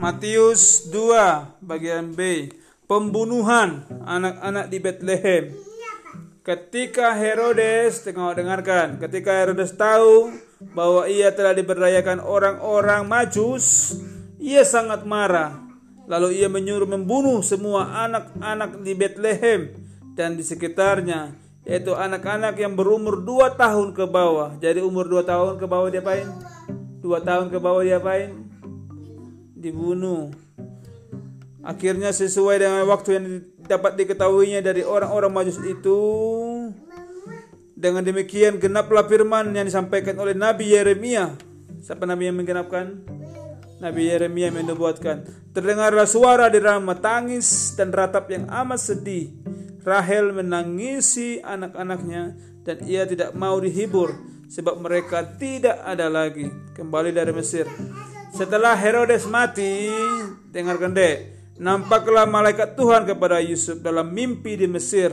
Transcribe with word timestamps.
Matius 0.00 0.88
2 0.88 1.60
bagian 1.60 2.16
B. 2.16 2.48
Pembunuhan 2.88 3.84
anak-anak 4.08 4.72
di 4.72 4.80
Bethlehem. 4.80 5.52
Ketika 6.40 7.12
Herodes, 7.12 8.00
tengok 8.08 8.32
dengarkan, 8.32 8.96
ketika 8.96 9.28
Herodes 9.36 9.76
tahu 9.76 10.32
bahwa 10.72 11.04
ia 11.04 11.28
telah 11.36 11.52
diberdayakan 11.52 12.24
orang-orang 12.24 13.04
Majus, 13.04 14.00
ia 14.40 14.64
sangat 14.64 15.04
marah. 15.04 15.68
Lalu 16.08 16.40
ia 16.40 16.48
menyuruh 16.48 16.88
membunuh 16.88 17.44
semua 17.44 18.08
anak-anak 18.08 18.80
di 18.80 18.96
Bethlehem 18.96 19.84
dan 20.16 20.32
di 20.32 20.40
sekitarnya, 20.40 21.36
yaitu 21.68 21.92
anak-anak 21.92 22.56
yang 22.56 22.72
berumur 22.72 23.20
2 23.20 23.52
tahun 23.52 23.92
ke 23.92 24.08
bawah. 24.08 24.56
Jadi 24.64 24.80
umur 24.80 25.04
2 25.12 25.28
tahun 25.28 25.60
ke 25.60 25.68
bawah 25.68 25.92
diapain? 25.92 26.24
2 27.04 27.20
tahun 27.20 27.52
ke 27.52 27.60
bawah 27.60 27.84
diapain? 27.84 28.48
Dibunuh. 29.60 30.32
Akhirnya 31.60 32.16
sesuai 32.16 32.56
dengan 32.64 32.88
waktu 32.88 33.10
yang 33.20 33.26
dapat 33.68 34.00
diketahuinya 34.00 34.64
dari 34.64 34.80
orang-orang 34.80 35.28
majus 35.28 35.60
itu 35.60 36.00
dengan 37.76 38.00
demikian 38.00 38.56
genaplah 38.56 39.04
firman 39.04 39.52
yang 39.52 39.68
disampaikan 39.68 40.16
oleh 40.16 40.32
Nabi 40.32 40.72
Yeremia. 40.72 41.36
Siapa 41.84 42.08
Nabi 42.08 42.32
yang 42.32 42.40
menggenapkan? 42.40 43.04
Nabi 43.80 44.08
Yeremia 44.08 44.48
menubuatkan. 44.52 45.28
Terdengarlah 45.52 46.08
suara 46.08 46.48
di 46.48 46.60
tangis 47.00 47.76
dan 47.76 47.92
ratap 47.92 48.32
yang 48.32 48.48
amat 48.48 48.80
sedih. 48.80 49.32
Rahel 49.80 50.36
menangisi 50.36 51.40
anak-anaknya 51.40 52.36
dan 52.64 52.76
ia 52.84 53.08
tidak 53.08 53.32
mau 53.32 53.56
dihibur 53.56 54.12
sebab 54.52 54.76
mereka 54.76 55.24
tidak 55.40 55.80
ada 55.80 56.12
lagi 56.12 56.52
kembali 56.76 57.16
dari 57.16 57.32
Mesir. 57.32 57.64
Setelah 58.30 58.78
Herodes 58.78 59.26
mati, 59.26 59.90
dengarkan 60.54 60.94
dek, 60.94 61.40
Nampaklah 61.60 62.24
malaikat 62.24 62.72
Tuhan 62.72 63.04
kepada 63.04 63.36
Yusuf 63.44 63.84
dalam 63.84 64.16
mimpi 64.16 64.56
di 64.56 64.64
Mesir. 64.64 65.12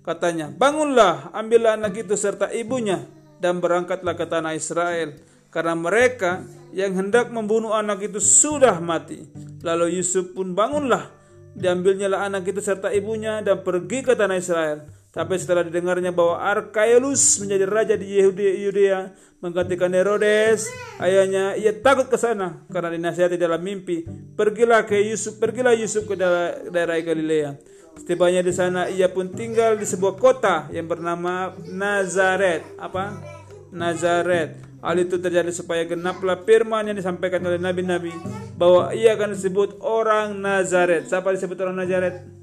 Katanya, 0.00 0.48
bangunlah, 0.48 1.28
ambillah 1.36 1.76
anak 1.76 2.08
itu 2.08 2.16
serta 2.16 2.48
ibunya, 2.48 3.04
dan 3.44 3.60
berangkatlah 3.60 4.16
ke 4.16 4.24
tanah 4.24 4.56
Israel. 4.56 5.20
Karena 5.52 5.76
mereka 5.76 6.48
yang 6.72 6.96
hendak 6.96 7.28
membunuh 7.28 7.76
anak 7.76 8.08
itu 8.08 8.24
sudah 8.24 8.80
mati. 8.80 9.28
Lalu 9.60 10.00
Yusuf 10.00 10.32
pun 10.32 10.56
bangunlah, 10.56 11.12
diambilnya 11.52 12.08
anak 12.08 12.48
itu 12.48 12.64
serta 12.64 12.88
ibunya, 12.88 13.44
dan 13.44 13.60
pergi 13.60 14.00
ke 14.00 14.16
tanah 14.16 14.40
Israel. 14.40 14.88
Tapi 15.12 15.36
setelah 15.36 15.60
didengarnya 15.60 16.08
bahwa 16.08 16.40
Arkaelus 16.40 17.36
menjadi 17.36 17.64
raja 17.68 17.94
di 18.00 18.16
Yudea, 18.64 19.12
menggantikan 19.44 19.92
Herodes, 19.92 20.72
ayahnya, 20.96 21.52
ia 21.60 21.76
takut 21.76 22.08
ke 22.08 22.16
sana 22.16 22.64
karena 22.72 22.96
dinasihati 22.96 23.36
dalam 23.36 23.60
mimpi. 23.60 24.08
Pergilah 24.32 24.88
ke 24.88 24.96
Yusuf, 25.04 25.36
pergilah 25.36 25.76
Yusuf 25.76 26.08
ke 26.08 26.16
daerah, 26.16 26.64
daerah 26.72 26.96
Galilea. 26.96 27.60
Setibanya 27.92 28.40
di 28.40 28.56
sana, 28.56 28.88
ia 28.88 29.12
pun 29.12 29.28
tinggal 29.28 29.76
di 29.76 29.84
sebuah 29.84 30.16
kota 30.16 30.72
yang 30.72 30.88
bernama 30.88 31.52
Nazaret. 31.68 32.64
Apa? 32.80 33.20
Nazaret. 33.68 34.56
Hal 34.80 34.96
itu 34.96 35.20
terjadi 35.20 35.52
supaya 35.52 35.84
genaplah 35.84 36.40
firman 36.40 36.88
yang 36.88 36.96
disampaikan 36.96 37.44
oleh 37.44 37.60
nabi-nabi 37.60 38.16
bahwa 38.56 38.96
ia 38.96 39.12
akan 39.12 39.36
disebut 39.36 39.76
orang 39.84 40.40
Nazaret. 40.40 41.04
Siapa 41.04 41.36
disebut 41.36 41.60
orang 41.60 41.84
Nazaret? 41.84 42.41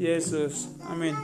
Jesus. 0.00 0.66
Amen. 0.88 1.14